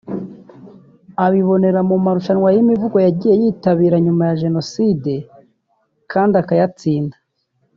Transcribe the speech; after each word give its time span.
abibonera 1.25 1.79
mu 1.89 1.95
marushanwa 2.05 2.49
y’imivugo 2.55 2.97
yagiye 3.05 3.35
yitabira 3.41 3.95
nyuma 4.05 4.23
ya 4.29 4.37
Jenoside 4.43 5.13
kandi 6.11 6.33
akayatsinda 6.41 7.17